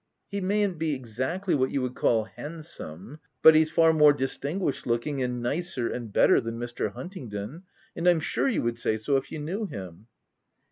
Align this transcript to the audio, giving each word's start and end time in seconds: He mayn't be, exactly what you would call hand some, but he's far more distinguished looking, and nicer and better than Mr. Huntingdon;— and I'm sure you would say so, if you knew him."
He 0.31 0.41
mayn't 0.41 0.79
be, 0.79 0.95
exactly 0.95 1.53
what 1.53 1.69
you 1.69 1.83
would 1.83 1.93
call 1.93 2.23
hand 2.23 2.65
some, 2.65 3.19
but 3.43 3.53
he's 3.53 3.69
far 3.69 3.93
more 3.93 4.13
distinguished 4.13 4.87
looking, 4.87 5.21
and 5.21 5.43
nicer 5.43 5.87
and 5.91 6.11
better 6.11 6.41
than 6.41 6.57
Mr. 6.57 6.91
Huntingdon;— 6.93 7.61
and 7.95 8.07
I'm 8.07 8.19
sure 8.19 8.49
you 8.49 8.63
would 8.63 8.79
say 8.79 8.97
so, 8.97 9.15
if 9.17 9.31
you 9.31 9.37
knew 9.37 9.67
him." 9.67 10.07